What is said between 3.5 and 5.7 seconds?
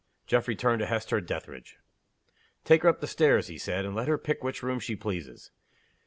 said; "and let her pick which room she pleases.